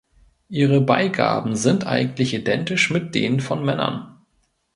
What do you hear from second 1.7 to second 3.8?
eigentlich identisch mit denen von